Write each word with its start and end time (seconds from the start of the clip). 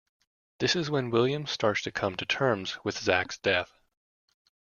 This 0.57 0.75
is 0.75 0.89
when 0.89 1.11
William 1.11 1.45
starts 1.45 1.83
to 1.83 1.91
come 1.91 2.15
to 2.15 2.25
terms 2.25 2.79
with 2.83 2.97
Zach's 2.97 3.37
death. 3.37 3.77